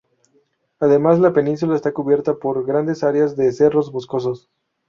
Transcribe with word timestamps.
Además 0.79 1.19
la 1.19 1.31
península 1.31 1.75
está 1.75 1.93
cubierta 1.93 2.33
por 2.39 2.65
grandes 2.65 3.03
áreas 3.03 3.35
de 3.35 3.51
cerros 3.51 3.91
boscosos. 3.91 4.49